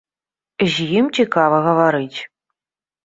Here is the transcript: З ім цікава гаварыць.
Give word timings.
З 0.75 0.87
ім 0.99 1.05
цікава 1.19 1.57
гаварыць. 1.71 2.19